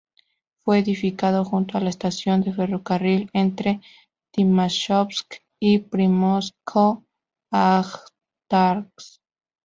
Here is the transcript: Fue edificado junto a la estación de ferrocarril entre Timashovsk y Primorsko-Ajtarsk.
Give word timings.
Fue 0.63 0.79
edificado 0.79 1.45
junto 1.45 1.77
a 1.77 1.79
la 1.81 1.91
estación 1.91 2.41
de 2.41 2.51
ferrocarril 2.51 3.29
entre 3.33 3.81
Timashovsk 4.31 5.35
y 5.59 5.77
Primorsko-Ajtarsk. 5.77 8.09